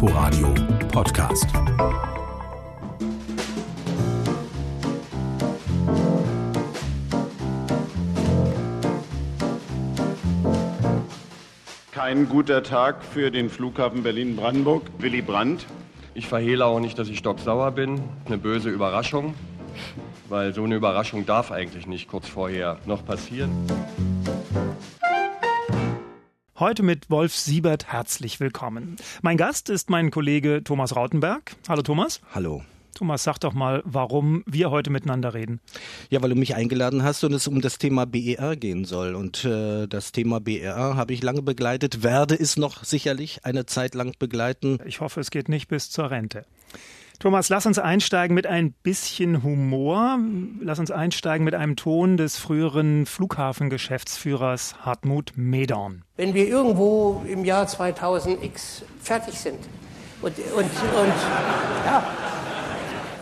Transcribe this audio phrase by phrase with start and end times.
[0.00, 0.54] Inforadio
[0.92, 1.48] Podcast.
[11.90, 14.82] Kein guter Tag für den Flughafen Berlin-Brandenburg.
[14.98, 15.66] Willy Brandt.
[16.14, 18.00] Ich verhehle auch nicht, dass ich stocksauer bin.
[18.26, 19.34] Eine böse Überraschung,
[20.28, 23.50] weil so eine Überraschung darf eigentlich nicht kurz vorher noch passieren.
[26.60, 28.96] Heute mit Wolf Siebert herzlich willkommen.
[29.22, 31.54] Mein Gast ist mein Kollege Thomas Rautenberg.
[31.68, 32.20] Hallo Thomas.
[32.34, 32.64] Hallo.
[32.94, 35.60] Thomas, sag doch mal, warum wir heute miteinander reden.
[36.10, 39.14] Ja, weil du mich eingeladen hast und es um das Thema BER gehen soll.
[39.14, 43.94] Und äh, das Thema BER habe ich lange begleitet, werde es noch sicherlich eine Zeit
[43.94, 44.80] lang begleiten.
[44.84, 46.44] Ich hoffe, es geht nicht bis zur Rente.
[47.18, 50.20] Thomas, lass uns einsteigen mit ein bisschen Humor.
[50.60, 56.04] Lass uns einsteigen mit einem Ton des früheren Flughafengeschäftsführers Hartmut Medorn.
[56.16, 59.58] Wenn wir irgendwo im Jahr 2000x fertig sind
[60.22, 61.12] und, und, und
[61.84, 62.06] ja,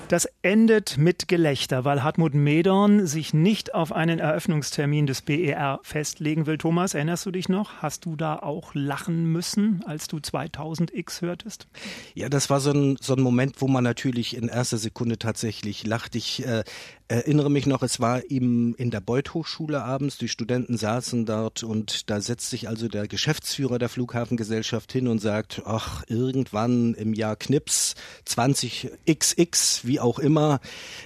[0.08, 6.46] das endet mit Gelächter, weil Hartmut Medorn sich nicht auf einen Eröffnungstermin des BER festlegen
[6.46, 6.56] will.
[6.56, 7.82] Thomas, erinnerst du dich noch?
[7.82, 11.66] Hast du da auch lachen müssen, als du 2000X hörtest?
[12.14, 15.84] Ja, das war so ein, so ein Moment, wo man natürlich in erster Sekunde tatsächlich
[15.84, 16.14] lacht.
[16.14, 16.62] Ich äh,
[17.08, 21.62] erinnere mich noch, es war ihm in der Beuth Hochschule abends, die Studenten saßen dort
[21.62, 27.14] und da setzt sich also der Geschäftsführer der Flughafengesellschaft hin und sagt, ach, irgendwann im
[27.14, 27.94] Jahr Knips
[28.28, 30.35] 20XX, wie auch immer,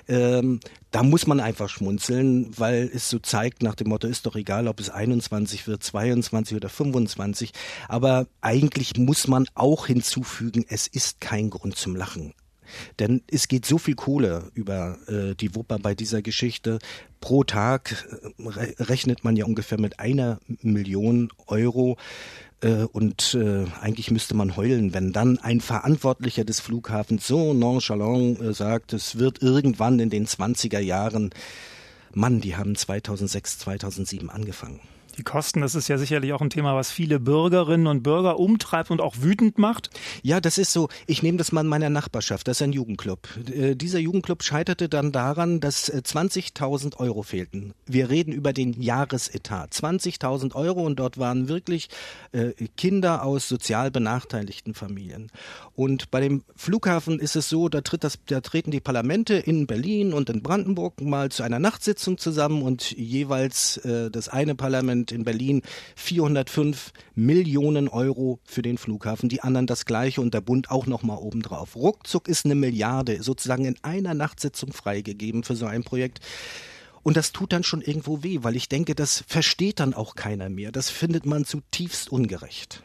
[0.09, 4.37] ähm, da muss man einfach schmunzeln, weil es so zeigt nach dem Motto, ist doch
[4.37, 7.53] egal, ob es 21 wird, 22 oder 25.
[7.89, 12.35] Aber eigentlich muss man auch hinzufügen, es ist kein Grund zum Lachen.
[12.99, 16.79] Denn es geht so viel Kohle über äh, die Wupper bei dieser Geschichte.
[17.21, 18.07] Pro Tag
[18.39, 21.97] äh, rechnet man ja ungefähr mit einer Million Euro.
[22.63, 28.41] Äh, und äh, eigentlich müsste man heulen, wenn dann ein Verantwortlicher des Flughafens so nonchalant
[28.41, 31.31] äh, sagt, es wird irgendwann in den 20er Jahren,
[32.13, 34.81] Mann, die haben 2006, 2007 angefangen.
[35.21, 38.91] Die Kosten, das ist ja sicherlich auch ein Thema, was viele Bürgerinnen und Bürger umtreibt
[38.91, 39.91] und auch wütend macht.
[40.23, 40.89] Ja, das ist so.
[41.07, 42.49] Ich nehme das mal in meiner Nachbarschaft.
[42.49, 43.29] Das ist ein Jugendclub.
[43.55, 47.75] Äh, dieser Jugendclub scheiterte dann daran, dass 20.000 äh, Euro fehlten.
[47.85, 49.75] Wir reden über den Jahresetat.
[49.75, 51.91] 20.000 Euro und dort waren wirklich
[52.33, 55.31] äh, Kinder aus sozial benachteiligten Familien.
[55.75, 59.67] Und bei dem Flughafen ist es so, da, tritt das, da treten die Parlamente in
[59.67, 65.10] Berlin und in Brandenburg mal zu einer Nachtsitzung zusammen und jeweils äh, das eine Parlament
[65.13, 65.63] in Berlin
[65.97, 71.19] 405 Millionen Euro für den Flughafen, die anderen das gleiche und der Bund auch nochmal
[71.19, 71.77] obendrauf.
[71.77, 76.21] Ruckzuck ist eine Milliarde sozusagen in einer Nachtsitzung freigegeben für so ein Projekt.
[77.03, 80.49] Und das tut dann schon irgendwo weh, weil ich denke, das versteht dann auch keiner
[80.49, 80.71] mehr.
[80.71, 82.83] Das findet man zutiefst ungerecht.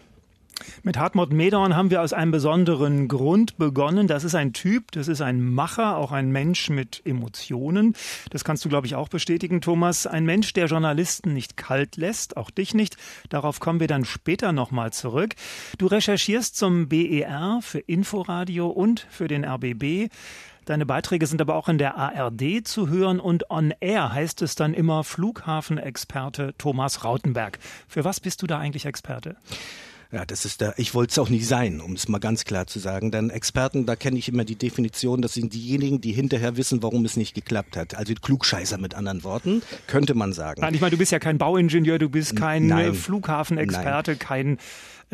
[0.83, 4.07] Mit Hartmut Medorn haben wir aus einem besonderen Grund begonnen.
[4.07, 7.95] Das ist ein Typ, das ist ein Macher, auch ein Mensch mit Emotionen.
[8.29, 10.07] Das kannst du, glaube ich, auch bestätigen, Thomas.
[10.07, 12.97] Ein Mensch, der Journalisten nicht kalt lässt, auch dich nicht.
[13.29, 15.35] Darauf kommen wir dann später nochmal zurück.
[15.77, 20.09] Du recherchierst zum BER für Inforadio und für den RBB.
[20.65, 24.55] Deine Beiträge sind aber auch in der ARD zu hören und on air heißt es
[24.55, 27.59] dann immer Flughafenexperte Thomas Rautenberg.
[27.87, 29.35] Für was bist du da eigentlich Experte?
[30.15, 32.67] Ja, das ist da, ich wollte es auch nicht sein, um es mal ganz klar
[32.67, 33.11] zu sagen.
[33.11, 37.03] Denn Experten, da kenne ich immer die Definition, das sind diejenigen, die hinterher wissen, warum
[37.03, 37.95] es nicht geklappt hat.
[37.95, 40.61] Also Klugscheißer mit anderen Worten, könnte man sagen.
[40.61, 42.93] Nein, ich meine, du bist ja kein Bauingenieur, du bist kein Nein.
[42.93, 44.19] Flughafenexperte, Nein.
[44.19, 44.57] kein äh,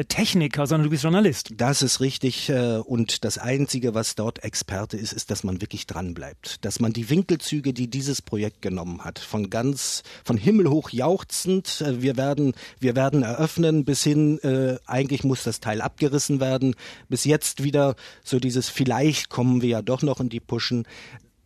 [0.08, 1.52] Techniker, sondern du bist Journalist.
[1.58, 2.50] Das ist richtig.
[2.50, 6.64] Äh, und das Einzige, was dort Experte ist, ist, dass man wirklich dranbleibt.
[6.64, 12.02] Dass man die Winkelzüge, die dieses Projekt genommen hat, von ganz, von himmelhoch jauchzend, äh,
[12.02, 14.40] wir werden, wir werden eröffnen, bis hin,
[14.86, 16.76] eigentlich muss das Teil abgerissen werden,
[17.10, 20.86] bis jetzt wieder so dieses, vielleicht kommen wir ja doch noch in die Puschen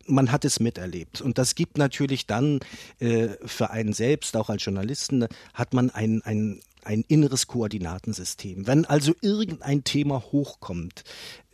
[0.08, 1.20] man hat es miterlebt.
[1.20, 2.60] Und das gibt natürlich dann
[3.00, 8.66] äh, für einen selbst, auch als Journalisten, hat man ein, ein ein inneres Koordinatensystem.
[8.66, 11.02] Wenn also irgendein Thema hochkommt,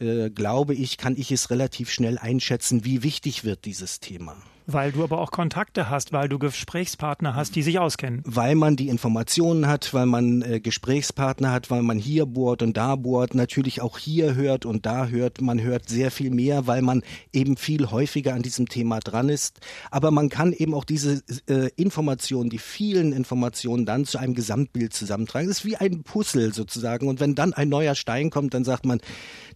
[0.02, 4.37] äh, glaube ich, kann ich es relativ schnell einschätzen, wie wichtig wird dieses Thema.
[4.66, 8.22] Weil du aber auch Kontakte hast, weil du Gesprächspartner hast, die sich auskennen.
[8.25, 12.76] Weil man die Informationen hat, weil man äh, Gesprächspartner hat, weil man hier bohrt und
[12.76, 15.40] da bohrt, natürlich auch hier hört und da hört.
[15.40, 17.02] Man hört sehr viel mehr, weil man
[17.32, 19.58] eben viel häufiger an diesem Thema dran ist.
[19.90, 24.94] Aber man kann eben auch diese äh, Informationen, die vielen Informationen dann zu einem Gesamtbild
[24.94, 25.49] zusammentragen.
[25.49, 27.08] Das ist wie ein Puzzle sozusagen.
[27.08, 29.00] Und wenn dann ein neuer Stein kommt, dann sagt man,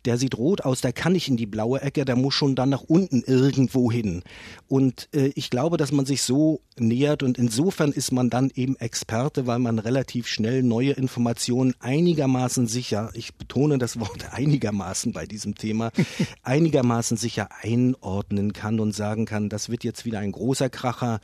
[0.04, 2.70] der sieht rot aus, der kann nicht in die blaue Ecke, der muss schon dann
[2.70, 4.22] nach unten irgendwo hin.
[4.68, 8.76] Und äh, ich glaube, dass man sich so nähert und insofern ist man dann eben
[8.76, 15.26] Experte, weil man relativ schnell neue Informationen einigermaßen sicher, ich betone das Wort einigermaßen bei
[15.26, 15.90] diesem Thema,
[16.42, 21.20] einigermaßen sicher einordnen kann und sagen kann, das wird jetzt wieder ein großer Kracher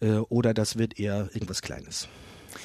[0.00, 2.08] äh, oder das wird eher irgendwas Kleines.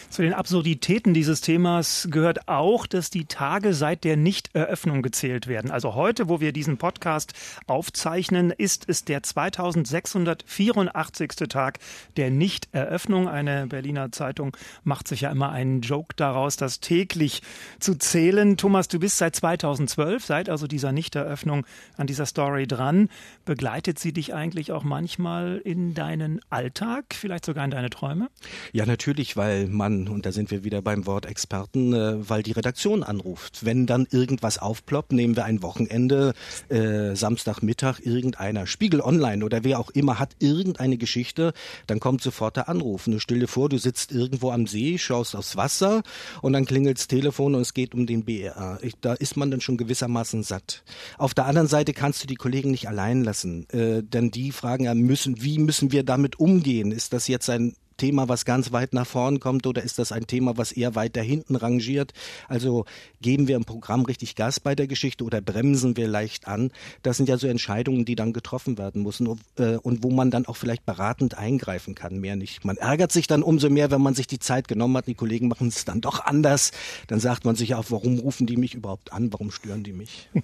[0.10, 5.72] Zu den Absurditäten dieses Themas gehört auch, dass die Tage seit der Nichteröffnung gezählt werden.
[5.72, 7.34] Also heute, wo wir diesen Podcast
[7.68, 11.30] aufzeichnen, ist es der 2684.
[11.50, 11.80] Tag
[12.18, 13.28] der Nichteröffnung.
[13.28, 17.42] Eine Berliner Zeitung macht sich ja immer einen Joke daraus, das täglich
[17.80, 18.58] zu zählen.
[18.58, 21.66] Thomas, du bist seit 2012, seit also dieser Nichteröffnung
[21.98, 23.10] an dieser Story dran.
[23.46, 28.30] Begleitet sie dich eigentlich auch manchmal in deinen Alltag, vielleicht sogar in deine Träume?
[28.72, 32.52] Ja, natürlich, weil man und da sind wir wieder beim Wort Experten, äh, weil die
[32.52, 33.66] Redaktion anruft.
[33.66, 36.36] Wenn dann irgendwas aufploppt, nehmen wir ein Wochenende,
[36.70, 41.54] äh, Samstagmittag, irgendeiner, Spiegel Online oder wer auch immer hat irgendeine Geschichte,
[41.88, 43.08] dann kommt sofort der Anruf.
[43.08, 46.04] Und stell dir vor, du sitzt irgendwo am See, schaust aufs Wasser
[46.44, 48.78] und dann klingelt das Telefon und es geht um den BR.
[48.82, 50.84] Ich, da ist man dann schon gewissermaßen satt.
[51.18, 54.84] Auf der anderen Seite kannst du die Kollegen nicht allein lassen, äh, denn die fragen
[54.84, 56.92] ja, müssen, wie müssen wir damit umgehen?
[56.92, 60.26] Ist das jetzt ein Thema, was ganz weit nach vorn kommt oder ist das ein
[60.26, 62.14] Thema, was eher weiter hinten rangiert?
[62.48, 62.86] Also
[63.22, 66.72] geben wir im Programm richtig Gas bei der Geschichte oder bremsen wir leicht an?
[67.04, 70.48] Das sind ja so Entscheidungen, die dann getroffen werden müssen äh, und wo man dann
[70.48, 72.66] auch vielleicht beratend eingreifen kann, mehr nicht.
[72.66, 75.48] Man ärgert sich dann umso mehr, wenn man sich die Zeit genommen hat, die Kollegen
[75.48, 76.72] machen es dann doch anders.
[77.08, 79.32] Dann sagt man sich auch, warum rufen die mich überhaupt an?
[79.32, 80.30] Warum stören die mich?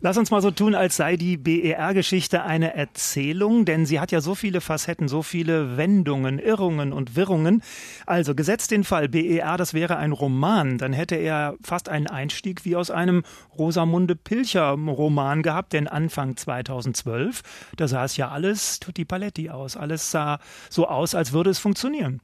[0.00, 4.20] Lass uns mal so tun, als sei die BER-Geschichte eine Erzählung, denn sie hat ja
[4.20, 7.62] so viele Facetten, so viele Wendungen, Irrungen und Wirrungen.
[8.06, 12.64] Also gesetzt den Fall, BER, das wäre ein Roman, dann hätte er fast einen Einstieg
[12.64, 13.22] wie aus einem
[13.56, 17.42] Rosamunde Pilcher-Roman gehabt, denn Anfang 2012,
[17.76, 19.76] da sah es ja alles tutti paletti aus.
[19.76, 22.20] Alles sah so aus, als würde es funktionieren.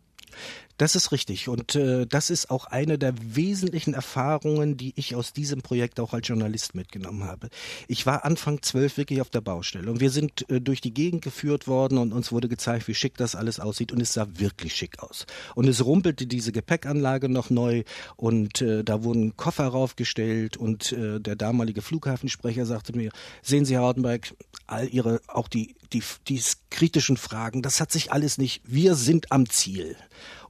[0.79, 5.33] Das ist richtig und äh, das ist auch eine der wesentlichen Erfahrungen, die ich aus
[5.33, 7.49] diesem Projekt auch als Journalist mitgenommen habe.
[7.89, 11.23] Ich war Anfang zwölf wirklich auf der Baustelle und wir sind äh, durch die Gegend
[11.23, 14.75] geführt worden und uns wurde gezeigt, wie schick das alles aussieht und es sah wirklich
[14.75, 15.25] schick aus.
[15.55, 17.85] Und es rumpelte diese Gepäckanlage noch neu
[18.17, 23.75] und äh, da wurden Koffer raufgestellt und äh, der damalige Flughafensprecher sagte mir, sehen Sie,
[23.75, 24.35] Herr Hardenberg,
[24.67, 29.33] all Ihre, auch die, die, die kritischen Fragen, das hat sich alles nicht, wir sind
[29.33, 29.97] am Ziel.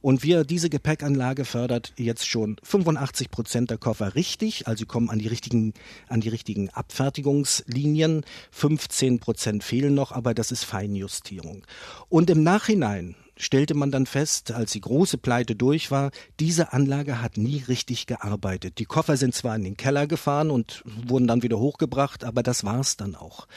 [0.01, 5.19] Und wir, diese Gepäckanlage fördert jetzt schon 85 Prozent der Koffer richtig, also kommen an
[5.19, 5.73] die richtigen,
[6.07, 8.23] an die richtigen Abfertigungslinien.
[8.51, 11.63] 15 Prozent fehlen noch, aber das ist Feinjustierung.
[12.09, 17.21] Und im Nachhinein stellte man dann fest, als die große Pleite durch war, diese Anlage
[17.21, 18.79] hat nie richtig gearbeitet.
[18.79, 22.63] Die Koffer sind zwar in den Keller gefahren und wurden dann wieder hochgebracht, aber das
[22.63, 23.47] war's dann auch.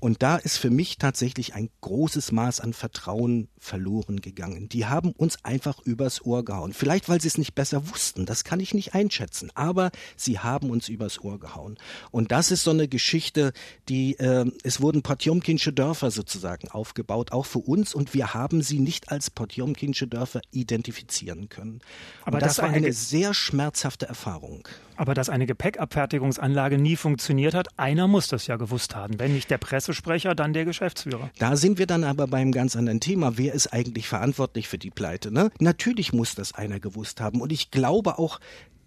[0.00, 4.68] Und da ist für mich tatsächlich ein großes Maß an Vertrauen verloren gegangen.
[4.68, 6.72] Die haben uns einfach übers Ohr gehauen.
[6.72, 10.70] Vielleicht, weil sie es nicht besser wussten, das kann ich nicht einschätzen, aber sie haben
[10.70, 11.78] uns übers Ohr gehauen.
[12.10, 13.52] Und das ist so eine Geschichte,
[13.88, 18.78] die, äh, es wurden Potjomkinsche Dörfer sozusagen aufgebaut, auch für uns, und wir haben sie
[18.78, 21.80] nicht als Potjomkinsche Dörfer identifizieren können.
[22.24, 24.68] Aber und das, das war eine sehr schmerzhafte Erfahrung.
[24.98, 29.20] Aber dass eine Gepäckabfertigungsanlage nie funktioniert hat, einer muss das ja gewusst haben.
[29.20, 31.30] Wenn nicht der Pressesprecher, dann der Geschäftsführer.
[31.38, 33.38] Da sind wir dann aber beim ganz anderen Thema.
[33.38, 35.30] Wer ist eigentlich verantwortlich für die Pleite?
[35.30, 35.50] Ne?
[35.60, 37.40] Natürlich muss das einer gewusst haben.
[37.40, 38.40] Und ich glaube auch,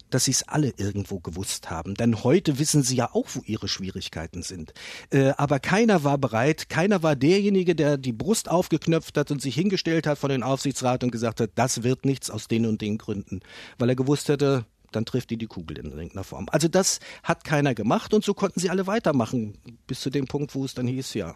[0.10, 1.96] dass sie es alle irgendwo gewusst haben.
[1.96, 4.74] Denn heute wissen sie ja auch, wo ihre Schwierigkeiten sind.
[5.12, 9.56] Äh, aber keiner war bereit, keiner war derjenige, der die Brust aufgeknöpft hat und sich
[9.56, 12.98] hingestellt hat vor den Aufsichtsrat und gesagt hat, das wird nichts aus den und den
[12.98, 13.40] Gründen.
[13.80, 16.48] Weil er gewusst hätte, dann trifft die die Kugel in irgendeiner Form.
[16.52, 19.58] Also das hat keiner gemacht und so konnten sie alle weitermachen,
[19.88, 21.34] bis zu dem Punkt, wo es dann hieß, ja,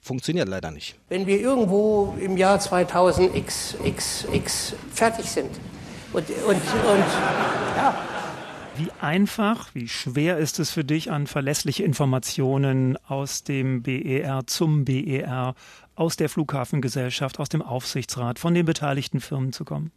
[0.00, 0.96] funktioniert leider nicht.
[1.08, 5.50] Wenn wir irgendwo im Jahr 2000 x, x, x fertig sind
[6.12, 7.04] und, und, und
[7.76, 7.94] ja,
[8.78, 14.84] wie einfach, wie schwer ist es für dich, an verlässliche Informationen aus dem BER zum
[14.84, 15.54] BER,
[15.94, 19.92] aus der Flughafengesellschaft, aus dem Aufsichtsrat, von den beteiligten Firmen zu kommen?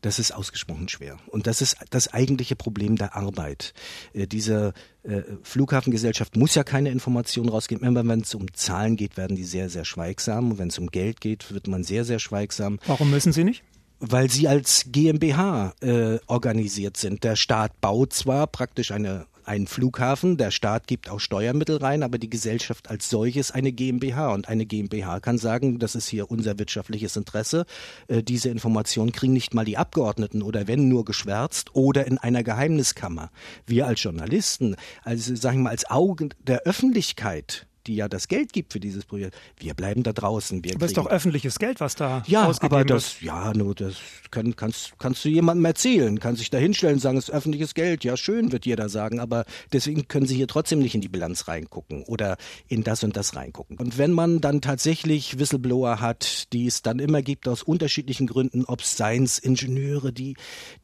[0.00, 1.18] Das ist ausgesprochen schwer.
[1.26, 3.74] Und das ist das eigentliche Problem der Arbeit.
[4.12, 7.86] Äh, diese äh, Flughafengesellschaft muss ja keine Informationen rausgeben.
[7.86, 10.52] Immer wenn es um Zahlen geht, werden die sehr, sehr schweigsam.
[10.52, 12.78] Und wenn es um Geld geht, wird man sehr, sehr schweigsam.
[12.86, 13.62] Warum müssen sie nicht?
[13.98, 17.22] Weil sie als GmbH äh, organisiert sind.
[17.22, 22.18] Der Staat baut zwar praktisch eine einen Flughafen, der Staat gibt auch Steuermittel rein, aber
[22.18, 24.32] die Gesellschaft als solches eine GmbH.
[24.32, 27.66] Und eine GmbH kann sagen, das ist hier unser wirtschaftliches Interesse.
[28.06, 32.44] Äh, diese Informationen kriegen nicht mal die Abgeordneten oder wenn nur geschwärzt oder in einer
[32.44, 33.32] Geheimniskammer.
[33.66, 38.52] Wir als Journalisten, also sagen wir mal als Augen der Öffentlichkeit, die ja das Geld
[38.52, 39.36] gibt für dieses Projekt.
[39.58, 40.62] Wir bleiben da draußen.
[40.64, 43.32] Wir aber ist doch öffentliches Geld, was da ja, ausgegeben aber das, wird.
[43.32, 43.96] Ja, nur das
[44.30, 47.74] kann, kannst, kannst du jemandem erzählen, kann sich da hinstellen und sagen, es ist öffentliches
[47.74, 48.04] Geld.
[48.04, 51.48] Ja, schön, wird jeder sagen, aber deswegen können sie hier trotzdem nicht in die Bilanz
[51.48, 52.36] reingucken oder
[52.68, 53.78] in das und das reingucken.
[53.78, 58.64] Und wenn man dann tatsächlich Whistleblower hat, die es dann immer gibt aus unterschiedlichen Gründen,
[58.64, 60.36] ob es Science Ingenieure, die,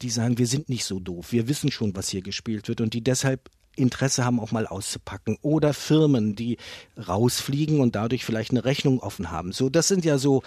[0.02, 2.94] die sagen, wir sind nicht so doof, wir wissen schon, was hier gespielt wird und
[2.94, 5.38] die deshalb Interesse haben, auch mal auszupacken.
[5.42, 6.58] Oder Firmen, die
[6.96, 9.52] rausfliegen und dadurch vielleicht eine Rechnung offen haben.
[9.52, 10.42] So, das sind ja so,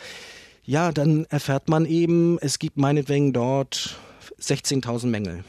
[0.63, 3.97] ja, dann erfährt man eben, es gibt meinetwegen dort
[4.41, 5.43] 16.000 Mängel.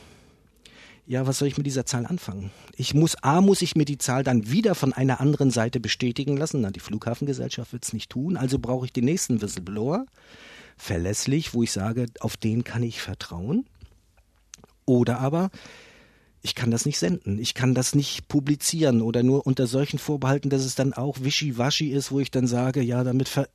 [1.06, 2.52] Ja, was soll ich mit dieser Zahl anfangen?
[2.76, 6.36] Ich muss, A, muss ich mir die Zahl dann wieder von einer anderen Seite bestätigen
[6.36, 6.60] lassen.
[6.60, 8.36] Na, die Flughafengesellschaft wird es nicht tun.
[8.36, 10.06] Also brauche ich den nächsten Whistleblower.
[10.76, 13.66] Verlässlich, wo ich sage, auf den kann ich vertrauen.
[14.86, 15.50] Oder aber,
[16.42, 20.50] ich kann das nicht senden, ich kann das nicht publizieren oder nur unter solchen Vorbehalten,
[20.50, 23.48] dass es dann auch wischiwaschi ist, wo ich dann sage, ja, damit ver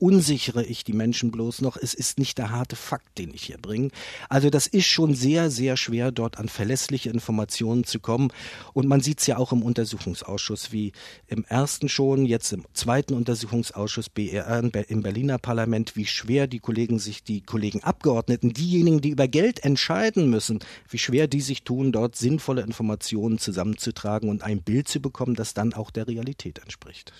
[0.00, 1.76] unsichere ich die Menschen bloß noch.
[1.76, 3.90] Es ist nicht der harte Fakt, den ich hier bringe.
[4.28, 8.32] Also das ist schon sehr, sehr schwer, dort an verlässliche Informationen zu kommen.
[8.72, 10.92] Und man sieht es ja auch im Untersuchungsausschuss, wie
[11.26, 16.98] im ersten schon, jetzt im zweiten Untersuchungsausschuss BRR im Berliner Parlament, wie schwer die Kollegen
[16.98, 21.92] sich, die Kollegen Abgeordneten, diejenigen, die über Geld entscheiden müssen, wie schwer die sich tun,
[21.92, 27.12] dort sinnvolle Informationen zusammenzutragen und ein Bild zu bekommen, das dann auch der Realität entspricht.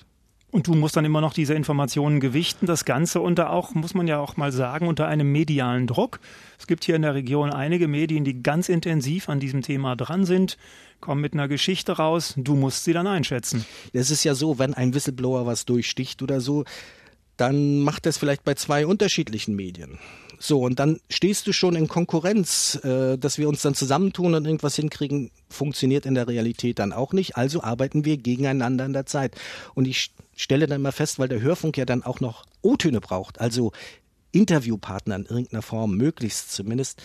[0.50, 4.09] Und du musst dann immer noch diese Informationen gewichten, das Ganze unter auch, muss man
[4.09, 6.19] ja auch mal sagen, unter einem medialen Druck.
[6.59, 10.25] Es gibt hier in der Region einige Medien, die ganz intensiv an diesem Thema dran
[10.25, 10.59] sind,
[11.00, 13.64] kommen mit einer Geschichte raus, du musst sie dann einschätzen.
[13.92, 16.64] Es ist ja so, wenn ein Whistleblower was durchsticht oder so,
[17.37, 19.99] dann macht es vielleicht bei zwei unterschiedlichen Medien.
[20.42, 24.47] So, und dann stehst du schon in Konkurrenz, äh, dass wir uns dann zusammentun und
[24.47, 27.37] irgendwas hinkriegen, funktioniert in der Realität dann auch nicht.
[27.37, 29.35] Also arbeiten wir gegeneinander in der Zeit.
[29.75, 33.38] Und ich stelle dann mal fest, weil der Hörfunk ja dann auch noch O-Töne braucht,
[33.38, 33.73] also
[34.32, 37.02] Interviewpartner in irgendeiner Form, möglichst zumindest,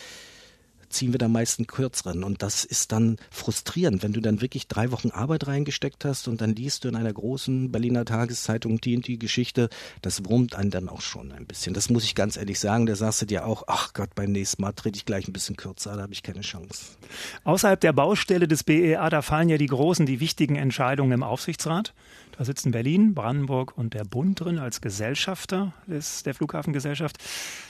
[0.89, 2.23] ziehen wir da meist einen kürzeren.
[2.23, 6.41] Und das ist dann frustrierend, wenn du dann wirklich drei Wochen Arbeit reingesteckt hast und
[6.41, 9.69] dann liest du in einer großen Berliner Tageszeitung die und die Geschichte.
[10.01, 11.73] Das wurmt einen dann auch schon ein bisschen.
[11.73, 12.85] Das muss ich ganz ehrlich sagen.
[12.85, 15.55] Da sagst du dir auch, ach Gott, beim nächsten Mal trete ich gleich ein bisschen
[15.55, 16.97] kürzer, da habe ich keine Chance.
[17.43, 21.93] Außerhalb der Baustelle des BEA, da fallen ja die großen, die wichtigen Entscheidungen im Aufsichtsrat.
[22.37, 27.17] Da sitzen Berlin, Brandenburg und der Bund drin als Gesellschafter des, der Flughafengesellschaft.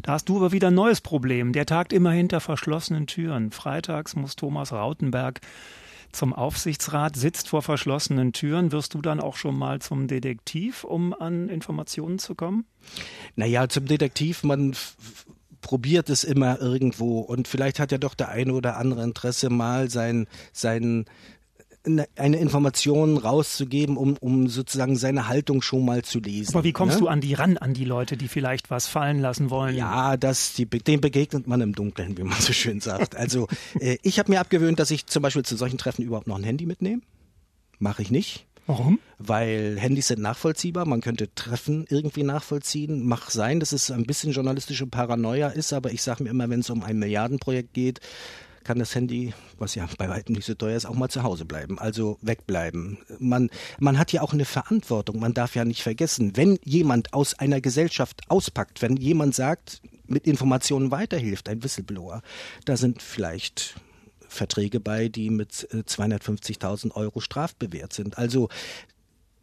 [0.03, 1.53] Da hast du aber wieder ein neues Problem.
[1.53, 3.51] Der tagt immer hinter verschlossenen Türen.
[3.51, 5.41] Freitags muss Thomas Rautenberg
[6.11, 8.71] zum Aufsichtsrat, sitzt vor verschlossenen Türen.
[8.71, 12.65] Wirst du dann auch schon mal zum Detektiv, um an Informationen zu kommen?
[13.35, 14.75] Naja, zum Detektiv, man
[15.65, 19.89] probiert es immer irgendwo und vielleicht hat ja doch der eine oder andere Interesse mal
[19.89, 21.05] sein, sein
[22.15, 26.55] eine Information rauszugeben, um, um sozusagen seine Haltung schon mal zu lesen.
[26.55, 27.01] Aber wie kommst ne?
[27.01, 29.75] du an die ran, an die Leute, die vielleicht was fallen lassen wollen?
[29.75, 33.15] Ja, das, die, dem begegnet man im Dunkeln, wie man so schön sagt.
[33.15, 33.47] Also
[33.79, 36.43] äh, ich habe mir abgewöhnt, dass ich zum Beispiel zu solchen Treffen überhaupt noch ein
[36.43, 37.01] Handy mitnehme.
[37.79, 38.45] Mache ich nicht.
[38.67, 38.99] Warum?
[39.19, 43.05] Weil Handys sind nachvollziehbar, man könnte Treffen irgendwie nachvollziehen.
[43.05, 46.61] Mach sein, dass es ein bisschen journalistische Paranoia ist, aber ich sage mir immer, wenn
[46.61, 47.99] es um ein Milliardenprojekt geht,
[48.65, 51.45] kann das Handy, was ja bei weitem nicht so teuer ist, auch mal zu Hause
[51.45, 52.97] bleiben, also wegbleiben.
[53.19, 55.19] Man, man hat ja auch eine Verantwortung.
[55.19, 60.27] Man darf ja nicht vergessen, wenn jemand aus einer Gesellschaft auspackt, wenn jemand sagt, mit
[60.27, 62.21] Informationen weiterhilft, ein Whistleblower,
[62.65, 63.75] da sind vielleicht
[64.27, 68.17] Verträge bei, die mit 250.000 äh, Euro strafbewehrt sind.
[68.17, 68.49] Also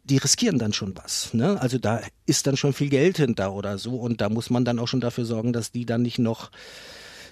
[0.03, 1.33] die riskieren dann schon was.
[1.33, 1.59] Ne?
[1.61, 4.79] Also da ist dann schon viel Geld hinter oder so und da muss man dann
[4.79, 6.51] auch schon dafür sorgen, dass die dann nicht noch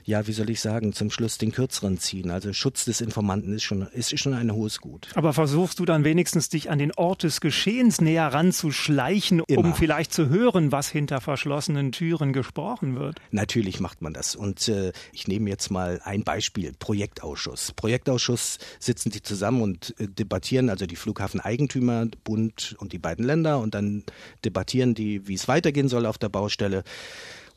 [0.04, 2.32] ja, wie soll ich sagen, zum Schluss den kürzeren ziehen.
[2.32, 5.10] Also Schutz des Informanten ist schon, ist schon ein hohes Gut.
[5.16, 9.60] Aber versuchst du dann wenigstens dich an den Ort des Geschehens näher ranzuschleichen, Immer.
[9.60, 13.20] um vielleicht zu hören, was hinter verschlossenen Türen gesprochen wird?
[13.32, 14.36] Natürlich macht man das.
[14.36, 17.74] Und äh, ich nehme jetzt mal ein Beispiel, Projektausschuss.
[17.74, 23.60] Projektausschuss sitzen die zusammen und äh, debattieren, also die Flughafeneigentümer, Bund und die beiden Länder
[23.60, 24.04] und dann
[24.44, 26.84] debattieren die, wie es weitergehen soll auf der Baustelle.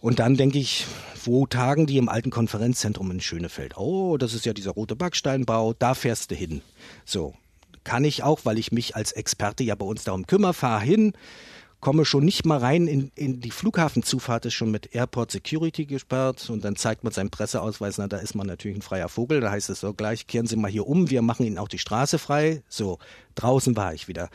[0.05, 0.85] Und dann denke ich,
[1.25, 3.79] wo tagen die im alten Konferenzzentrum in Schönefeld?
[3.79, 6.61] Oh, das ist ja dieser rote Backsteinbau, da fährst du hin.
[7.07, 7.33] So,
[7.85, 11.15] kann ich auch, weil ich mich als Experte ja bei uns darum kümmere, fahr hin,
[11.81, 16.51] komme schon nicht mal rein in, in die Flughafenzufahrt, ist schon mit Airport Security gesperrt
[16.51, 19.53] und dann zeigt man seinen Presseausweis, na, da ist man natürlich ein freier Vogel, da
[19.53, 22.19] heißt es so gleich, kehren Sie mal hier um, wir machen Ihnen auch die Straße
[22.19, 22.63] frei.
[22.69, 22.99] So,
[23.37, 24.29] draußen war ich wieder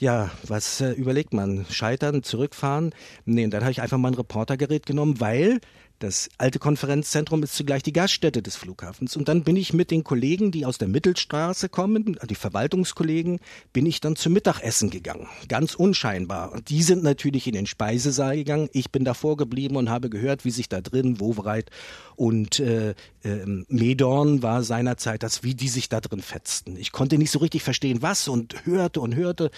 [0.00, 1.66] ja, was äh, überlegt man?
[1.70, 2.92] Scheitern, zurückfahren?
[3.26, 5.60] Nee, und dann habe ich einfach mein Reportergerät genommen, weil
[6.00, 9.16] das alte Konferenzzentrum ist zugleich die Gaststätte des Flughafens.
[9.16, 13.38] Und dann bin ich mit den Kollegen, die aus der Mittelstraße kommen, die Verwaltungskollegen,
[13.72, 15.28] bin ich dann zum Mittagessen gegangen.
[15.48, 16.52] Ganz unscheinbar.
[16.52, 18.68] Und die sind natürlich in den Speisesaal gegangen.
[18.72, 21.70] Ich bin davor geblieben und habe gehört, wie sich da drin Wovereit
[22.16, 22.90] und äh,
[23.22, 26.76] äh, Medorn war seinerzeit, das, wie die sich da drin fetzten.
[26.76, 29.50] Ich konnte nicht so richtig verstehen, was und hörte und hörte.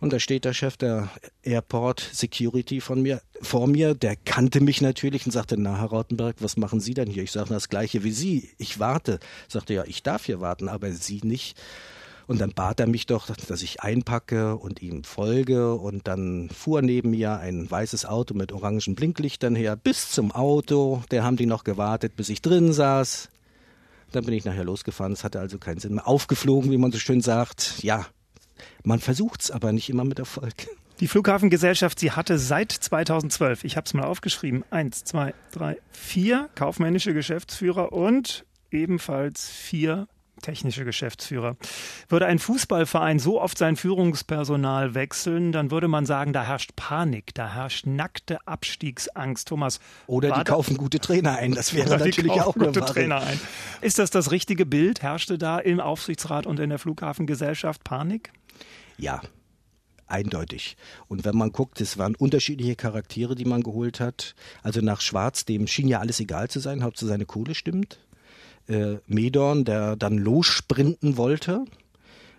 [0.00, 1.10] Und da steht der Chef der
[1.42, 6.36] Airport Security von mir, vor mir, der kannte mich natürlich und sagte, na, Herr Rautenberg,
[6.40, 7.22] was machen Sie denn hier?
[7.22, 8.50] Ich sage das Gleiche wie Sie.
[8.56, 9.20] Ich warte.
[9.46, 11.60] Sagte, ja, ich darf hier warten, aber Sie nicht.
[12.26, 15.74] Und dann bat er mich doch, dass ich einpacke und ihm folge.
[15.74, 21.02] Und dann fuhr neben mir ein weißes Auto mit orangen Blinklichtern her bis zum Auto.
[21.10, 23.28] Der haben die noch gewartet, bis ich drin saß.
[24.12, 25.12] Dann bin ich nachher losgefahren.
[25.12, 26.06] Es hatte also keinen Sinn mehr.
[26.06, 27.82] Aufgeflogen, wie man so schön sagt.
[27.82, 28.06] Ja,
[28.82, 30.54] man versucht es aber nicht immer mit Erfolg.
[31.00, 36.50] Die Flughafengesellschaft, sie hatte seit 2012, ich habe es mal aufgeschrieben, eins, zwei, drei, vier
[36.54, 40.08] kaufmännische Geschäftsführer und ebenfalls vier
[40.42, 41.56] technische Geschäftsführer.
[42.08, 47.34] Würde ein Fußballverein so oft sein Führungspersonal wechseln, dann würde man sagen, da herrscht Panik,
[47.34, 49.48] da herrscht nackte Abstiegsangst.
[49.48, 49.80] Thomas.
[50.06, 53.40] Oder die kaufen gute Trainer ein, das wäre natürlich auch gute Trainer ein.
[53.80, 55.02] Ist das das richtige Bild?
[55.02, 58.32] Herrschte da im Aufsichtsrat und in der Flughafengesellschaft Panik?
[59.00, 59.22] Ja,
[60.06, 60.76] eindeutig.
[61.08, 64.34] Und wenn man guckt, es waren unterschiedliche Charaktere, die man geholt hat.
[64.62, 67.98] Also nach Schwarz, dem schien ja alles egal zu sein, Hauptsache seine Kohle stimmt.
[68.68, 71.64] Äh, Medorn, der dann lossprinten wollte,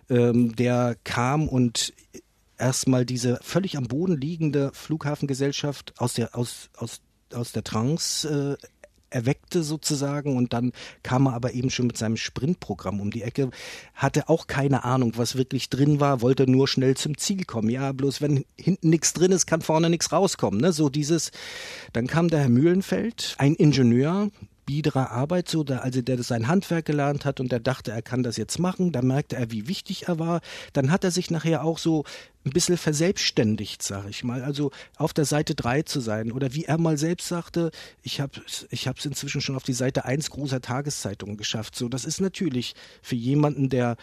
[0.08, 1.92] ähm, der kam und
[2.58, 7.00] erstmal diese völlig am Boden liegende Flughafengesellschaft aus der, aus, aus,
[7.34, 8.66] aus der Trance äh,
[9.14, 13.50] erweckte sozusagen und dann kam er aber eben schon mit seinem Sprintprogramm um die Ecke,
[13.94, 17.68] hatte auch keine Ahnung, was wirklich drin war, wollte nur schnell zum Ziel kommen.
[17.68, 20.60] Ja, bloß wenn hinten nichts drin ist, kann vorne nichts rauskommen.
[20.60, 20.72] Ne?
[20.72, 21.30] So dieses,
[21.92, 24.30] dann kam der Herr Mühlenfeld, ein Ingenieur,
[24.64, 28.22] biederer Arbeit, so, der, also der sein Handwerk gelernt hat und der dachte, er kann
[28.22, 28.92] das jetzt machen.
[28.92, 30.40] Da merkte er, wie wichtig er war.
[30.72, 32.04] Dann hat er sich nachher auch so
[32.44, 34.42] ein bisschen verselbstständigt, sage ich mal.
[34.42, 36.32] Also auf der Seite 3 zu sein.
[36.32, 37.70] Oder wie er mal selbst sagte,
[38.02, 38.32] ich habe
[38.70, 41.76] ich es inzwischen schon auf die Seite 1 großer Tageszeitungen geschafft.
[41.76, 43.96] So, das ist natürlich für jemanden, der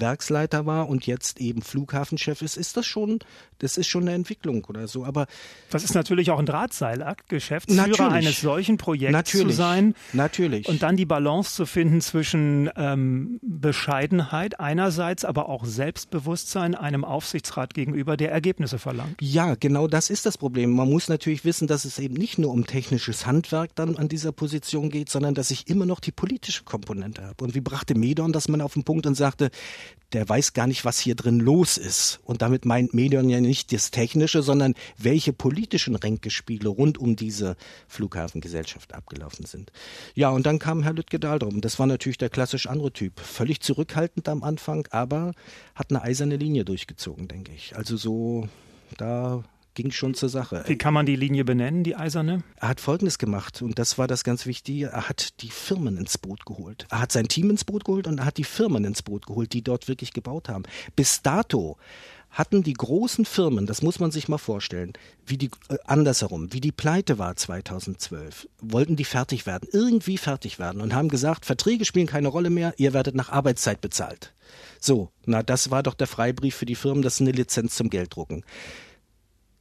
[0.00, 3.18] Werksleiter war und jetzt eben Flughafenchef ist, ist das schon,
[3.58, 5.04] das ist schon eine Entwicklung oder so.
[5.04, 5.26] Aber
[5.70, 9.94] das ist natürlich auch ein Drahtseilakt, Geschäftsführer natürlich, eines solchen Projekts natürlich, zu sein.
[10.12, 10.68] Natürlich.
[10.68, 17.74] Und dann die Balance zu finden zwischen ähm, Bescheidenheit einerseits, aber auch Selbstbewusstsein einem Aufsichtsrat
[17.74, 19.16] gegenüber, der Ergebnisse verlangt.
[19.20, 20.72] Ja, genau das ist das Problem.
[20.72, 24.32] Man muss natürlich wissen, dass es eben nicht nur um technisches Handwerk dann an dieser
[24.32, 27.44] Position geht, sondern dass ich immer noch die politische Komponente habe.
[27.44, 29.50] Und wie brachte Medon das man auf den Punkt und sagte,
[30.14, 32.20] der weiß gar nicht, was hier drin los ist.
[32.24, 37.56] Und damit meint Medion ja nicht das Technische, sondern welche politischen Ränkespiele rund um diese
[37.88, 39.72] Flughafengesellschaft abgelaufen sind.
[40.14, 41.60] Ja, und dann kam Herr Lütke Daldrum.
[41.60, 43.18] Das war natürlich der klassisch andere Typ.
[43.20, 45.32] Völlig zurückhaltend am Anfang, aber
[45.74, 47.76] hat eine eiserne Linie durchgezogen, denke ich.
[47.76, 48.48] Also so,
[48.96, 49.42] da
[49.74, 50.64] ging schon zur Sache.
[50.66, 52.42] Wie kann man die Linie benennen, die eiserne?
[52.56, 54.86] Er hat Folgendes gemacht und das war das ganz Wichtige.
[54.86, 56.86] Er hat die Firmen ins Boot geholt.
[56.90, 59.52] Er hat sein Team ins Boot geholt und er hat die Firmen ins Boot geholt,
[59.52, 60.64] die dort wirklich gebaut haben.
[60.96, 61.76] Bis dato
[62.34, 64.92] hatten die großen Firmen, das muss man sich mal vorstellen,
[65.24, 70.58] wie die äh, andersherum, wie die Pleite war 2012, wollten die fertig werden, irgendwie fertig
[70.58, 74.34] werden und haben gesagt, Verträge spielen keine Rolle mehr, ihr werdet nach Arbeitszeit bezahlt.
[74.80, 77.88] So, na das war doch der Freibrief für die Firmen, das ist eine Lizenz zum
[77.88, 78.44] Gelddrucken.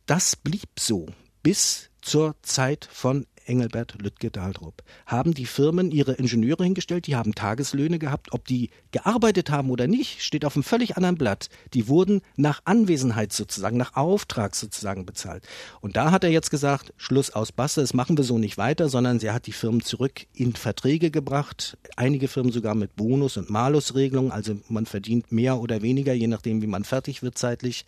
[0.06, 1.08] Das blieb so
[1.44, 4.84] bis zur Zeit von Engelbert Lütke Dahldrup.
[5.06, 8.34] Haben die Firmen ihre Ingenieure hingestellt, die haben Tageslöhne gehabt.
[8.34, 11.50] Ob die gearbeitet haben oder nicht, steht auf einem völlig anderen Blatt.
[11.74, 15.48] Die wurden nach Anwesenheit sozusagen, nach Auftrag sozusagen bezahlt.
[15.80, 18.90] Und da hat er jetzt gesagt, Schluss aus Basse, das machen wir so nicht weiter,
[18.90, 21.78] sondern er hat die Firmen zurück in Verträge gebracht.
[21.96, 26.62] Einige Firmen sogar mit Bonus- und Malusregelungen, also man verdient mehr oder weniger, je nachdem,
[26.62, 27.86] wie man fertig wird zeitlich.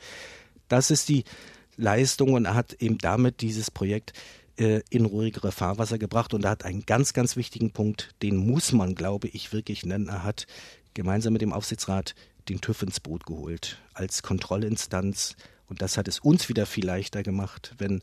[0.67, 1.25] Das ist die
[1.78, 4.14] Leistung und er hat eben damit dieses Projekt
[4.58, 6.34] äh, in ruhigere Fahrwasser gebracht.
[6.34, 10.08] Und er hat einen ganz, ganz wichtigen Punkt, den muss man, glaube ich, wirklich nennen.
[10.08, 10.48] Er hat
[10.94, 12.16] gemeinsam mit dem Aufsichtsrat
[12.50, 15.36] den TÜV ins Boot geholt als Kontrollinstanz.
[15.68, 18.02] Und das hat es uns wieder viel leichter gemacht, wenn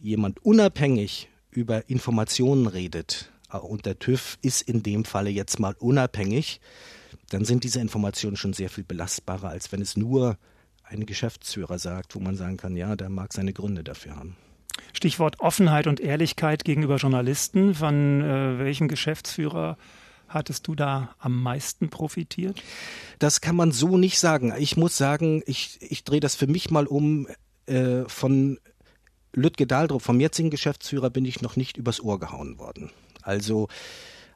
[0.00, 3.30] jemand unabhängig über Informationen redet.
[3.52, 6.60] Äh, und der TÜV ist in dem Falle jetzt mal unabhängig,
[7.30, 10.36] dann sind diese Informationen schon sehr viel belastbarer, als wenn es nur
[10.90, 14.36] ein Geschäftsführer sagt, wo man sagen kann, ja, der mag seine Gründe dafür haben.
[14.92, 17.74] Stichwort Offenheit und Ehrlichkeit gegenüber Journalisten.
[17.74, 19.76] Von äh, welchem Geschäftsführer
[20.28, 22.62] hattest du da am meisten profitiert?
[23.18, 24.52] Das kann man so nicht sagen.
[24.58, 27.26] Ich muss sagen, ich, ich drehe das für mich mal um.
[27.66, 28.58] Äh, von
[29.32, 32.90] Lütge Dahldrup, vom jetzigen Geschäftsführer, bin ich noch nicht übers Ohr gehauen worden.
[33.22, 33.68] Also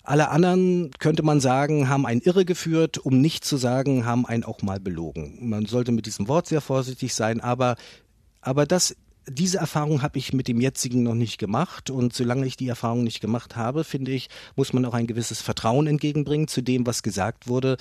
[0.04, 4.44] alle anderen, könnte man sagen, haben einen irre geführt, um nicht zu sagen, haben einen
[4.44, 5.38] auch mal belogen.
[5.40, 7.76] Man sollte mit diesem Wort sehr vorsichtig sein, aber,
[8.40, 8.94] aber das
[9.28, 13.04] diese Erfahrung habe ich mit dem jetzigen noch nicht gemacht und solange ich die Erfahrung
[13.04, 17.02] nicht gemacht habe, finde ich, muss man auch ein gewisses Vertrauen entgegenbringen zu dem, was
[17.02, 17.76] gesagt wurde.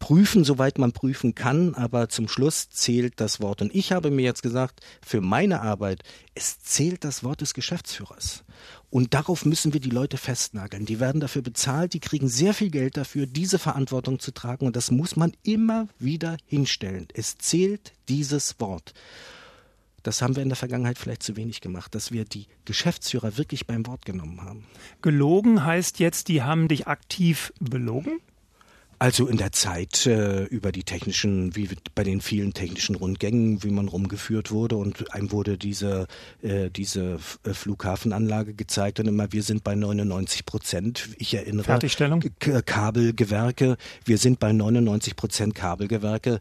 [0.00, 3.62] Prüfen, soweit man prüfen kann, aber zum Schluss zählt das Wort.
[3.62, 6.02] Und ich habe mir jetzt gesagt, für meine Arbeit,
[6.34, 8.44] es zählt das Wort des Geschäftsführers.
[8.90, 10.86] Und darauf müssen wir die Leute festnageln.
[10.86, 14.66] Die werden dafür bezahlt, die kriegen sehr viel Geld dafür, diese Verantwortung zu tragen.
[14.66, 17.08] Und das muss man immer wieder hinstellen.
[17.12, 18.94] Es zählt dieses Wort.
[20.06, 23.66] Das haben wir in der Vergangenheit vielleicht zu wenig gemacht, dass wir die Geschäftsführer wirklich
[23.66, 24.64] beim Wort genommen haben.
[25.02, 28.20] Gelogen heißt jetzt, die haben dich aktiv belogen?
[29.00, 33.70] Also in der Zeit äh, über die technischen, wie bei den vielen technischen Rundgängen, wie
[33.70, 36.06] man rumgeführt wurde und einem wurde diese,
[36.40, 41.08] äh, diese äh, Flughafenanlage gezeigt und immer, wir sind bei 99 Prozent.
[41.18, 41.64] Ich erinnere.
[41.64, 42.22] Fertigstellung?
[42.38, 43.76] K Kabelgewerke.
[44.04, 46.38] Wir sind bei 99 Prozent Kabelgewerke.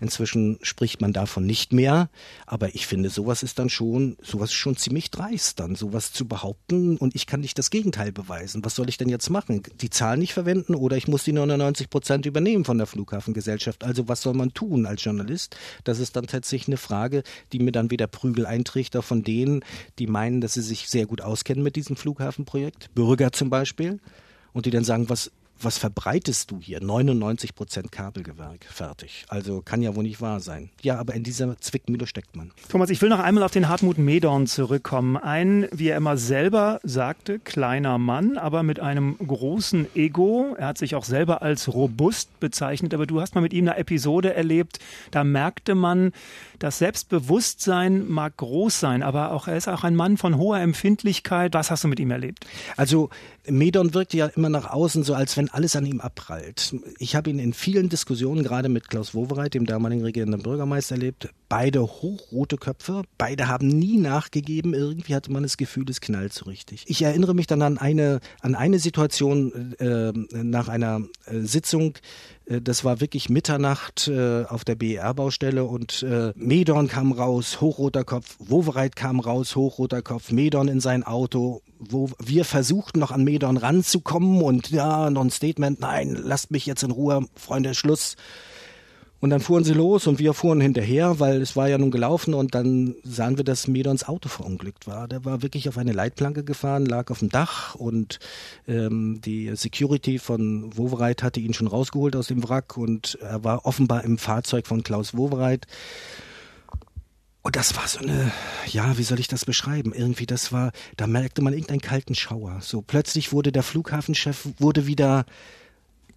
[0.00, 2.08] Inzwischen spricht man davon nicht mehr.
[2.46, 6.26] Aber ich finde, sowas ist dann schon, sowas ist schon ziemlich dreist, dann sowas zu
[6.26, 6.96] behaupten.
[6.96, 8.64] Und ich kann nicht das Gegenteil beweisen.
[8.64, 9.62] Was soll ich denn jetzt machen?
[9.80, 13.84] Die Zahlen nicht verwenden oder ich muss die 99 Prozent übernehmen von der Flughafengesellschaft.
[13.84, 15.56] Also was soll man tun als Journalist?
[15.84, 19.64] Das ist dann tatsächlich eine Frage, die mir dann wieder Prügel eintrichter von denen,
[19.98, 22.94] die meinen, dass sie sich sehr gut auskennen mit diesem Flughafenprojekt.
[22.94, 24.00] Bürger zum Beispiel.
[24.52, 25.30] Und die dann sagen, was,
[25.60, 26.80] was verbreitest du hier?
[26.80, 29.24] 99 Prozent Kabelgewerk, fertig.
[29.28, 30.70] Also kann ja wohl nicht wahr sein.
[30.82, 32.52] Ja, aber in dieser Zwickmühle steckt man.
[32.68, 35.16] Thomas, ich will noch einmal auf den Hartmut Medorn zurückkommen.
[35.16, 40.54] Ein, wie er immer selber sagte, kleiner Mann, aber mit einem großen Ego.
[40.58, 43.78] Er hat sich auch selber als robust bezeichnet, aber du hast mal mit ihm eine
[43.78, 44.78] Episode erlebt,
[45.10, 46.12] da merkte man,
[46.58, 51.54] das Selbstbewusstsein mag groß sein, aber auch er ist auch ein Mann von hoher Empfindlichkeit.
[51.54, 52.46] Was hast du mit ihm erlebt?
[52.76, 53.10] Also
[53.46, 56.74] Medon wirkt ja immer nach außen so, als wenn alles an ihm abprallt.
[56.98, 61.28] Ich habe ihn in vielen Diskussionen, gerade mit Klaus Wowereit, dem damaligen regierenden Bürgermeister, erlebt.
[61.48, 64.74] Beide hochrote Köpfe, beide haben nie nachgegeben.
[64.74, 66.84] Irgendwie hatte man das Gefühl, es knallt so richtig.
[66.88, 71.94] Ich erinnere mich dann an eine, an eine Situation äh, nach einer äh, Sitzung,
[72.48, 78.04] äh, das war wirklich Mitternacht äh, auf der BER-Baustelle und äh, Medorn kam raus, hochroter
[78.04, 83.24] Kopf, Wovereit kam raus, hochroter Kopf, Medorn in sein Auto, wo wir versuchten noch an
[83.24, 88.16] Medorn ranzukommen und ja, noch ein Statement, nein, lasst mich jetzt in Ruhe, Freunde, Schluss.
[89.20, 92.34] Und dann fuhren sie los und wir fuhren hinterher, weil es war ja nun gelaufen
[92.34, 95.08] und dann sahen wir, dass Medons Auto verunglückt war.
[95.08, 98.20] Der war wirklich auf eine Leitplanke gefahren, lag auf dem Dach und
[98.68, 103.66] ähm, die Security von Wovereit hatte ihn schon rausgeholt aus dem Wrack und er war
[103.66, 105.66] offenbar im Fahrzeug von Klaus Wovereit.
[107.42, 108.30] Und das war so eine,
[108.66, 109.94] ja, wie soll ich das beschreiben?
[109.94, 112.58] Irgendwie, das war, da merkte man irgendeinen kalten Schauer.
[112.60, 115.24] So plötzlich wurde der Flughafenchef, wurde wieder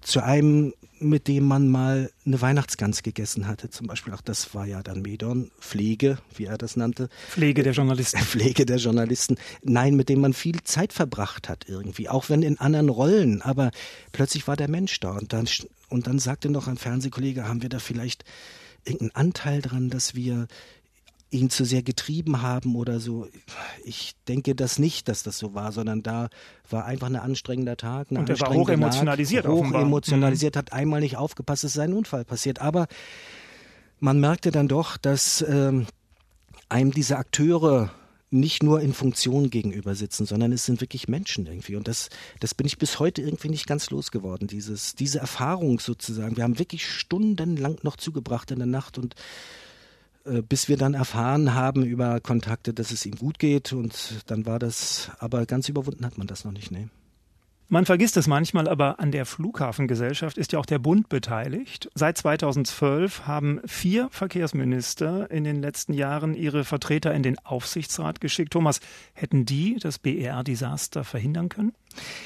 [0.01, 4.13] zu einem, mit dem man mal eine Weihnachtsgans gegessen hatte, zum Beispiel.
[4.13, 7.09] Auch das war ja dann Medon, Pflege, wie er das nannte.
[7.29, 8.19] Pflege der Journalisten.
[8.21, 9.37] Pflege der Journalisten.
[9.63, 13.41] Nein, mit dem man viel Zeit verbracht hat irgendwie, auch wenn in anderen Rollen.
[13.41, 13.71] Aber
[14.11, 15.47] plötzlich war der Mensch da und dann,
[15.89, 18.23] und dann sagte noch ein Fernsehkollege, haben wir da vielleicht
[18.85, 20.47] irgendeinen Anteil dran, dass wir
[21.31, 23.27] ihn zu sehr getrieben haben oder so.
[23.83, 26.29] Ich denke das nicht, dass das so war, sondern da
[26.69, 28.07] war einfach ein anstrengender Tag.
[28.11, 29.47] Eine und er war hoch emotionalisiert.
[29.47, 30.59] Hoch emotionalisiert, mhm.
[30.59, 32.59] hat einmal nicht aufgepasst, es sei ein Unfall passiert.
[32.59, 32.87] Aber
[33.99, 35.87] man merkte dann doch, dass ähm,
[36.67, 37.91] einem diese Akteure
[38.29, 41.75] nicht nur in Funktion gegenüber sitzen, sondern es sind wirklich Menschen irgendwie.
[41.75, 44.47] Und das, das bin ich bis heute irgendwie nicht ganz losgeworden.
[44.47, 46.37] Dieses, diese Erfahrung sozusagen.
[46.37, 49.15] Wir haben wirklich stundenlang noch zugebracht in der Nacht und
[50.47, 53.73] bis wir dann erfahren haben über Kontakte, dass es ihm gut geht.
[53.73, 56.87] Und dann war das, aber ganz überwunden hat man das noch nicht, nee.
[57.73, 61.89] Man vergisst es manchmal, aber an der Flughafengesellschaft ist ja auch der Bund beteiligt.
[61.95, 68.51] Seit 2012 haben vier Verkehrsminister in den letzten Jahren ihre Vertreter in den Aufsichtsrat geschickt.
[68.51, 68.81] Thomas,
[69.13, 71.71] hätten die das BER-Desaster verhindern können?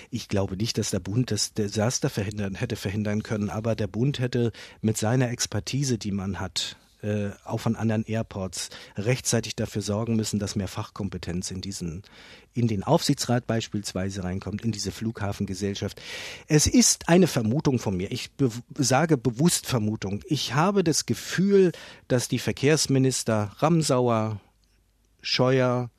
[0.10, 4.18] Ich glaube nicht, dass der Bund das Desaster verhindern, hätte verhindern können, aber der Bund
[4.18, 10.16] hätte mit seiner Expertise, die man hat, äh, auch von anderen Airports rechtzeitig dafür sorgen
[10.16, 12.02] müssen, dass mehr Fachkompetenz in diesen,
[12.54, 16.02] in den Aufsichtsrat beispielsweise reinkommt, in diese Flughafengesellschaft.
[16.48, 18.12] Es ist eine Vermutung von mir.
[18.12, 20.22] Ich be sage bewusst Vermutung.
[20.26, 21.74] Ich habe das Gefühl,
[22.08, 24.42] dass die Verkehrsminister Ramsauer,
[25.22, 25.92] Scheuer,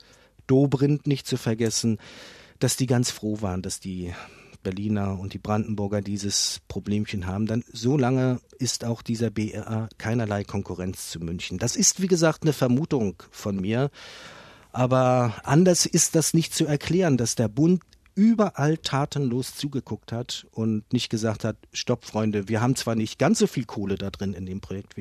[0.49, 1.99] Dobrindt nicht zu vergessen,
[2.59, 4.13] dass die ganz froh waren, dass die
[4.67, 10.43] Berliner und die Brandenburger dieses Problemchen haben, dann so lange ist auch dieser BRA keinerlei
[10.43, 11.59] Konkurrenz zu München.
[11.59, 13.91] Das ist, wie gesagt, eine Vermutung von mir.
[14.73, 17.81] Aber anders ist das nicht zu erklären, dass der Bund
[18.17, 23.39] überall tatenlos zugeguckt hat und nicht gesagt hat, stopp Freunde, wir haben zwar nicht ganz
[23.39, 24.97] so viel Kohle da drin in dem Projekt,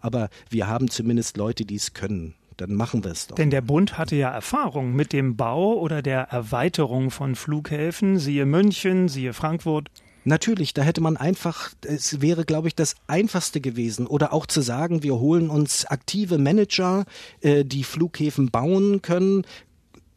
[0.00, 3.36] aber wir haben zumindest Leute, die es können dann machen wir es doch.
[3.36, 8.46] Denn der Bund hatte ja Erfahrung mit dem Bau oder der Erweiterung von Flughäfen, siehe
[8.46, 9.88] München, siehe Frankfurt.
[10.24, 14.06] Natürlich, da hätte man einfach, es wäre, glaube ich, das Einfachste gewesen.
[14.06, 17.06] Oder auch zu sagen, wir holen uns aktive Manager,
[17.40, 19.44] äh, die Flughäfen bauen können,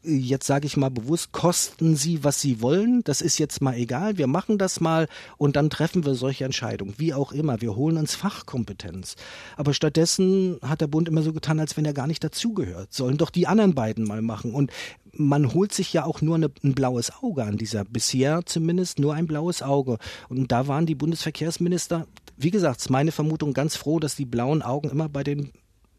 [0.03, 3.03] jetzt sage ich mal bewusst, kosten sie, was sie wollen.
[3.03, 4.17] Das ist jetzt mal egal.
[4.17, 6.95] Wir machen das mal und dann treffen wir solche Entscheidungen.
[6.97, 7.61] Wie auch immer.
[7.61, 9.15] Wir holen uns Fachkompetenz.
[9.57, 12.93] Aber stattdessen hat der Bund immer so getan, als wenn er gar nicht dazugehört.
[12.93, 14.53] Sollen doch die anderen beiden mal machen.
[14.53, 14.71] Und
[15.13, 19.13] man holt sich ja auch nur eine, ein blaues Auge an dieser, bisher zumindest nur
[19.13, 19.97] ein blaues Auge.
[20.27, 24.61] Und da waren die Bundesverkehrsminister, wie gesagt, ist meine Vermutung ganz froh, dass die blauen
[24.61, 25.51] Augen immer bei den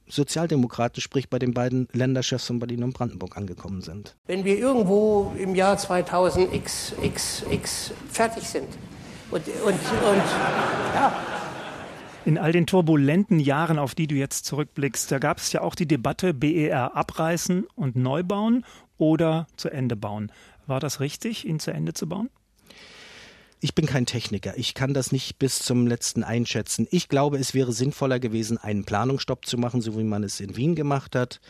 [0.08, 4.16] Sozialdemokraten, sprich bei den beiden Länderchefs von Berlin und Brandenburg angekommen sind.
[4.26, 8.68] Wenn wir irgendwo im Jahr 2000 x, x, x fertig sind
[9.30, 10.22] und, und, und
[10.94, 11.12] ja,
[12.24, 15.74] in all den turbulenten Jahren, auf die du jetzt zurückblickst, da gab es ja auch
[15.74, 18.64] die Debatte BER abreißen und neu bauen
[18.96, 20.32] oder zu Ende bauen.
[20.66, 22.30] War das richtig, ihn zu Ende zu bauen?
[23.64, 24.58] Ich bin kein Techniker.
[24.58, 26.86] Ich kann das nicht bis zum letzten einschätzen.
[26.90, 30.54] Ich glaube, es wäre sinnvoller gewesen, einen Planungsstopp zu machen, so wie man es in
[30.54, 31.40] Wien gemacht hat.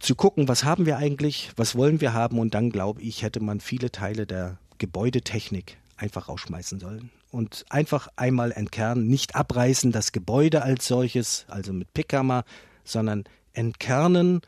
[0.00, 3.38] Zu gucken, was haben wir eigentlich, was wollen wir haben und dann glaube ich, hätte
[3.38, 10.10] man viele Teile der Gebäudetechnik einfach rausschmeißen sollen und einfach einmal entkernen, nicht abreißen das
[10.10, 12.42] Gebäude als solches, also mit Pickhammer,
[12.82, 14.40] sondern entkernen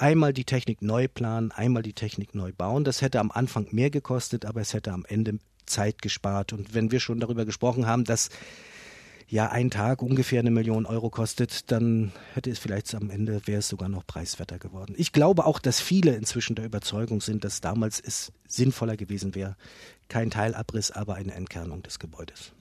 [0.00, 2.84] einmal die Technik neu planen, einmal die Technik neu bauen.
[2.84, 6.52] Das hätte am Anfang mehr gekostet, aber es hätte am Ende Zeit gespart.
[6.52, 8.30] Und wenn wir schon darüber gesprochen haben, dass
[9.28, 13.60] ja ein Tag ungefähr eine Million Euro kostet, dann hätte es vielleicht am Ende wäre
[13.60, 14.94] es sogar noch preiswerter geworden.
[14.96, 19.56] Ich glaube auch, dass viele inzwischen der Überzeugung sind, dass damals es sinnvoller gewesen wäre,
[20.08, 22.52] kein Teilabriss, aber eine Entkernung des Gebäudes.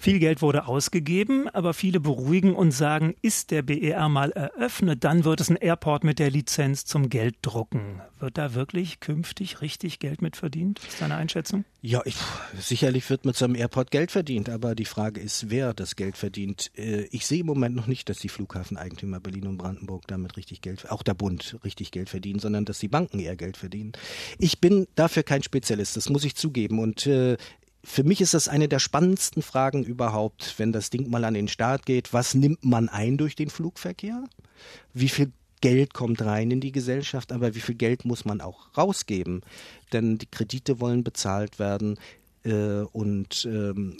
[0.00, 5.24] Viel Geld wurde ausgegeben, aber viele beruhigen und sagen, ist der BER mal eröffnet, dann
[5.24, 8.00] wird es ein Airport mit der Lizenz zum Gelddrucken.
[8.20, 10.80] Wird da wirklich künftig richtig Geld mit verdient?
[10.86, 11.64] Ist deine Einschätzung?
[11.82, 12.16] Ja, ich,
[12.56, 16.16] sicherlich wird mit so einem Airport Geld verdient, aber die Frage ist, wer das Geld
[16.16, 16.70] verdient.
[16.76, 20.60] Äh, ich sehe im Moment noch nicht, dass die Flughafeneigentümer Berlin und Brandenburg damit richtig
[20.60, 23.92] Geld, auch der Bund richtig Geld verdienen, sondern dass die Banken eher Geld verdienen.
[24.38, 26.78] Ich bin dafür kein Spezialist, das muss ich zugeben.
[26.78, 27.36] Und äh,
[27.88, 31.48] für mich ist das eine der spannendsten Fragen überhaupt, wenn das Ding mal an den
[31.48, 32.12] Start geht.
[32.12, 34.24] Was nimmt man ein durch den Flugverkehr?
[34.92, 38.76] Wie viel Geld kommt rein in die Gesellschaft, aber wie viel Geld muss man auch
[38.76, 39.40] rausgeben?
[39.92, 41.98] Denn die Kredite wollen bezahlt werden
[42.44, 43.96] äh, und ähm,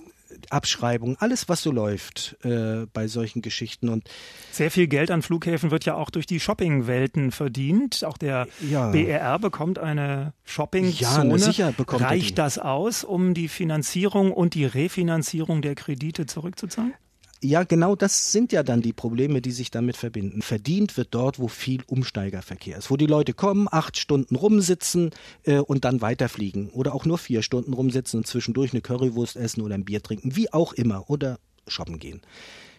[0.51, 4.09] Abschreibung, alles was so läuft äh, bei solchen Geschichten und
[4.51, 8.05] sehr viel Geld an Flughäfen wird ja auch durch die Shoppingwelten verdient.
[8.05, 8.90] Auch der ja.
[8.90, 11.31] BER bekommt eine Shoppingzone.
[11.31, 16.94] Ja, sicher bekommt Reicht das aus, um die Finanzierung und die Refinanzierung der Kredite zurückzuzahlen?
[17.40, 20.42] Ja, genau das sind ja dann die Probleme, die sich damit verbinden.
[20.42, 25.11] Verdient wird dort, wo viel Umsteigerverkehr ist, wo die Leute kommen, acht Stunden rumsitzen
[25.44, 29.61] äh, und dann weiterfliegen oder auch nur vier Stunden rumsitzen und zwischendurch eine Currywurst essen
[29.61, 32.22] oder ein Bier trinken, wie auch immer, oder shoppen gehen.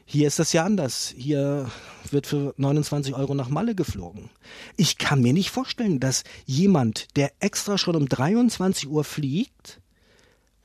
[0.05, 1.13] Hier ist das ja anders.
[1.15, 1.69] Hier
[2.11, 4.29] wird für 29 Euro nach Malle geflogen.
[4.75, 9.79] Ich kann mir nicht vorstellen, dass jemand, der extra schon um 23 Uhr fliegt,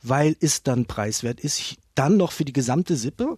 [0.02, 3.36] weil es dann preiswert ist, dann noch für die gesamte Sippe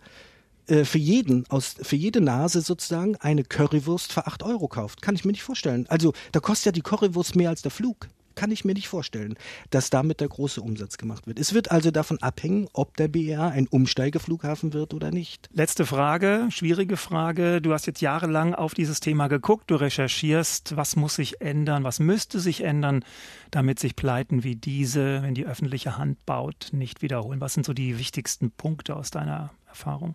[0.68, 5.02] äh, für jeden, aus, für jede Nase sozusagen eine Currywurst für acht Euro kauft.
[5.02, 5.86] Kann ich mir nicht vorstellen.
[5.88, 8.08] Also da kostet ja die Currywurst mehr als der Flug.
[8.36, 9.34] Kann ich mir nicht vorstellen,
[9.70, 11.38] dass damit der große Umsatz gemacht wird.
[11.38, 15.48] Es wird also davon abhängen, ob der BER ein Umsteigeflughafen wird oder nicht.
[15.54, 17.62] Letzte Frage, schwierige Frage.
[17.62, 21.98] Du hast jetzt jahrelang auf dieses Thema geguckt, du recherchierst, was muss sich ändern, was
[21.98, 23.06] müsste sich ändern,
[23.50, 27.40] damit sich Pleiten wie diese, wenn die öffentliche Hand baut, nicht wiederholen.
[27.40, 30.14] Was sind so die wichtigsten Punkte aus deiner Erfahrung?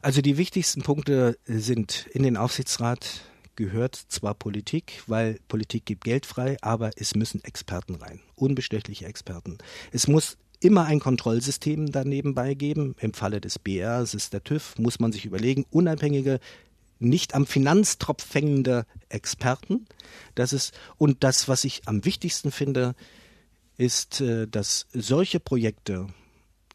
[0.00, 3.22] Also die wichtigsten Punkte sind in den Aufsichtsrat
[3.54, 9.58] gehört zwar Politik, weil Politik gibt Geld frei, aber es müssen Experten rein, unbestechliche Experten.
[9.92, 12.94] Es muss immer ein Kontrollsystem daneben beigeben.
[13.00, 16.40] Im Falle des BR, es ist der TÜV, muss man sich überlegen, unabhängige
[17.00, 19.86] nicht am Finanztropf hängende Experten.
[20.34, 22.94] Das ist, und das, was ich am wichtigsten finde,
[23.76, 26.08] ist, äh, dass solche Projekte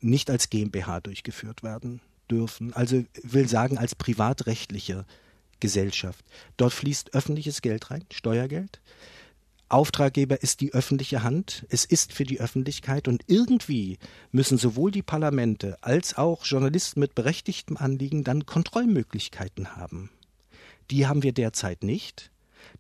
[0.04, 2.74] nicht als GmbH durchgeführt werden dürfen.
[2.74, 5.06] Also will sagen, als privatrechtliche
[5.60, 6.24] Gesellschaft.
[6.58, 8.82] Dort fließt öffentliches Geld rein, Steuergeld.
[9.70, 13.98] Auftraggeber ist die öffentliche Hand, es ist für die Öffentlichkeit und irgendwie
[14.32, 20.12] müssen sowohl die Parlamente als auch Journalisten mit berechtigtem Anliegen dann Kontrollmöglichkeiten haben.
[20.92, 22.30] Die haben wir derzeit nicht.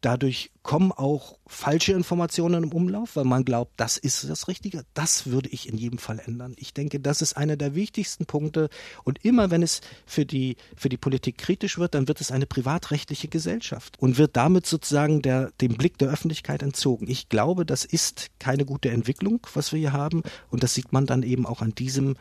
[0.02, 4.84] Dadurch kommen auch falsche Informationen im Umlauf, weil man glaubt, das ist das Richtige.
[4.94, 6.56] Das würde ich in jedem Fall ändern.
[6.58, 8.70] Ich denke, das ist einer der wichtigsten Punkte.
[9.04, 12.46] Und immer wenn es für die, für die Politik kritisch wird, dann wird es eine
[12.46, 17.10] privatrechtliche Gesellschaft und wird damit sozusagen der, dem Blick der Öffentlichkeit entzogen.
[17.10, 20.24] Ich glaube, das ist keine gute Entwicklung, was wir hier haben.
[20.50, 22.16] Und das sieht man dann eben auch an diesem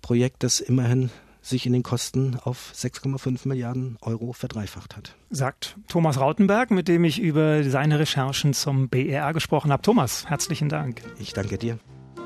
[0.00, 1.10] Projekt, das immerhin
[1.42, 5.14] sich in den Kosten auf 6,5 Milliarden Euro verdreifacht hat.
[5.30, 9.82] Sagt Thomas Rautenberg, mit dem ich über seine Recherchen zum BER gesprochen habe.
[9.82, 11.02] Thomas, herzlichen Dank.
[11.18, 11.78] Ich danke dir.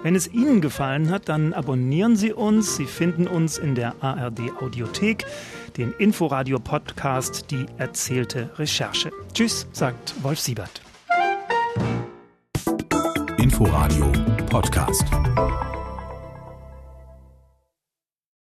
[0.03, 2.77] Wenn es Ihnen gefallen hat, dann abonnieren Sie uns.
[2.77, 5.25] Sie finden uns in der ARD Audiothek,
[5.79, 9.11] den Inforadio Podcast Die erzählte Recherche.
[9.33, 10.83] Tschüss, sagt Wolf Siebert.
[13.39, 14.13] Inforadio
[14.51, 15.05] Podcast.